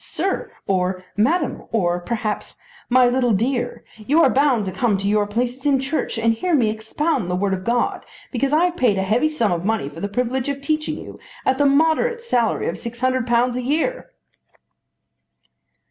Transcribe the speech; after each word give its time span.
'Sir,' 0.03 0.51
or 0.65 1.03
'Madam,' 1.15 1.61
or 1.71 1.99
perhaps, 1.99 2.57
'my 2.89 3.07
little 3.07 3.33
dear,' 3.33 3.83
you 3.97 4.19
are 4.19 4.31
bound 4.31 4.65
to 4.65 4.71
come 4.71 4.97
to 4.97 5.07
your 5.07 5.27
places 5.27 5.63
in 5.63 5.79
Church 5.79 6.17
and 6.17 6.33
hear 6.33 6.55
me 6.55 6.71
expound 6.71 7.29
the 7.29 7.35
Word 7.35 7.53
of 7.53 7.63
God 7.63 8.03
because 8.31 8.51
I 8.51 8.65
have 8.65 8.75
paid 8.77 8.97
a 8.97 9.03
heavy 9.03 9.29
sum 9.29 9.51
of 9.51 9.63
money 9.63 9.87
for 9.87 10.01
the 10.01 10.09
privilege 10.09 10.49
of 10.49 10.59
teaching 10.59 10.97
you, 10.97 11.19
at 11.45 11.59
the 11.59 11.67
moderate 11.67 12.19
salary 12.19 12.67
of 12.67 12.77
£600 12.77 13.55
a 13.55 13.61
year!'" 13.61 14.09